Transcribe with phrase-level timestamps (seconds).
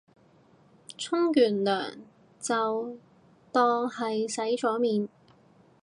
[0.97, 1.31] 沖完
[1.63, 1.99] 涼
[2.39, 2.97] 就
[3.51, 5.07] 當係洗咗面